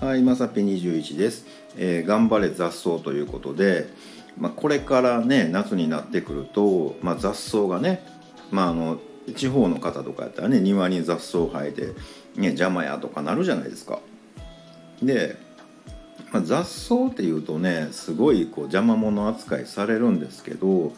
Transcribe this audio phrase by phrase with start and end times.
[0.00, 1.44] はい、まさぴ21です、
[1.76, 3.88] えー頑張れ雑草ということで、
[4.38, 8.06] まあ、これからね夏になってくると、まあ、雑草がね、
[8.52, 9.00] まあ、あの
[9.34, 11.86] 地方の方とかやったらね庭に雑草生えて、
[12.36, 13.98] ね、邪魔やとかなるじゃないですか。
[15.02, 15.34] で、
[16.30, 20.92] まあ、雑草っていうとねすごいこう邪魔者扱いされるんですけど、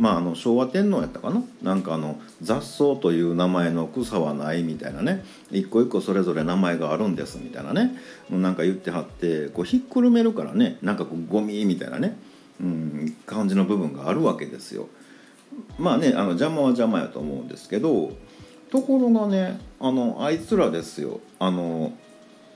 [0.00, 1.42] まあ、あの昭和天皇やったかな？
[1.62, 5.22] なんかあの雑草という名前の草はないみたいなね。
[5.50, 7.94] 一個一個それぞれ名前があるんですみたいなね。
[8.30, 12.16] なんか言ってはってこうひっくるめるからねなんかこうゴミみたいなね、
[12.60, 14.88] うん、感じの部分があるわけですよ。
[15.78, 18.12] まあねあの邪魔は邪魔やと思うんですけど
[18.70, 21.20] ところがねあのあいつらですよ。
[21.38, 21.92] あの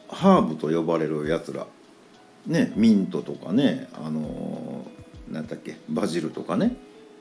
[0.08, 1.66] ハーブと呼ばれるやつら。
[2.46, 4.86] ねミントとかねあの
[5.30, 5.76] なんだっけ？
[5.90, 6.76] バジルとかね、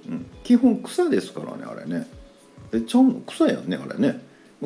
[0.08, 2.08] うん、基本草ですからねあれね。
[2.74, 3.22] えちゃうの？
[3.28, 4.22] 草やんねあれね。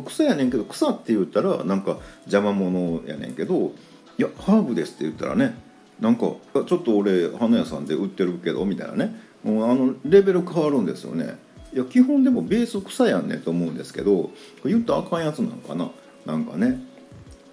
[0.06, 3.74] 草やねんけど草って言ったらなんか邪魔者やねんけど
[4.18, 5.56] いやハーブですって言ったらね
[6.00, 9.20] なんかちょっと俺花屋さんで売ってるけどみたいなね。
[9.44, 11.38] もうあのレベル変わるんですよね。
[11.74, 14.32] いや基本でもベース草やんねと思うんですけど
[14.64, 15.90] 言ったらあかんやつなんかな。
[16.26, 16.80] なんかね。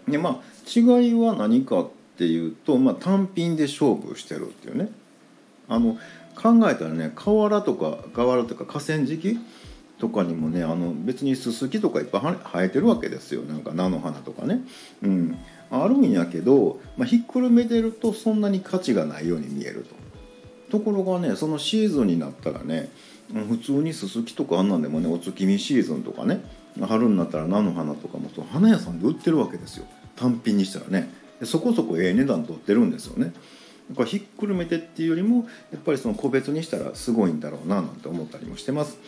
[0.09, 0.43] でまあ
[0.75, 4.91] 違いは何かっていうと、まあ、単品で勝負してるっていうね。
[5.75, 5.97] あの
[6.35, 9.39] 考えたらね河原とか河原とか河川敷
[9.99, 13.43] とかにもねあの別にススキとかいっぱい生えてるわけですよ。
[13.43, 14.61] なんか菜の花とかね、
[15.03, 15.39] うん、
[15.71, 20.05] あるんやけど、まあ、ひっくるめてるとそんなに価値がないように見えると。
[20.71, 22.91] ところがねそのシーズンになったらね
[23.49, 26.41] 普通にススキとかあんなんでもねお月見シーズンとかね
[26.81, 29.87] 春になったら菜の花とかもそう花屋さんで売ってるわけですよ。
[30.17, 31.11] 単品にしたらね。
[31.43, 33.33] そこそこええ値段取ってるんですよね。
[33.91, 38.99] だかひっくるめてっていうよりもやっぱりその個別にしたらすごいんだろうななんて思ったりもしてます。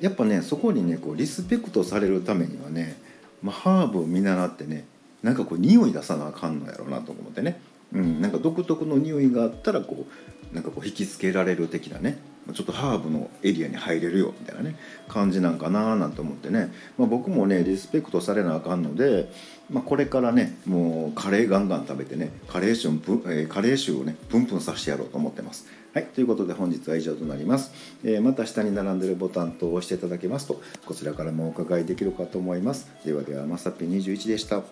[0.00, 3.00] やっぱねそこにねこうリスペクトされるためにはね、
[3.42, 4.84] まあ、ハーブを見習ってね
[5.22, 7.60] なんかこう匂い出さなあかんのやろうなと思ってね、
[7.92, 10.06] うん、なんか独特の匂いがあったらこ
[10.52, 12.18] うなんかこう引きつけられる的なね。
[12.52, 14.76] ちょっとハーブのエリアに入れるよみたいなね
[15.08, 19.30] 感じなんかななんて思ってね、まあ、僕もねリスペクトされなあかんので、
[19.70, 25.66] まあ、これからねもうカレーガンガン食べてねカレー臭ぶ、えーカレー臭をねプンプンさせてやろうと思ってます。
[25.94, 27.70] はい、ということで本日は以上となります、
[28.02, 32.90] えーまた下に並んでるボタンと押していただけますとこちらからもお伺いできるかと思います。
[33.04, 34.62] ではではまさぴ21でした。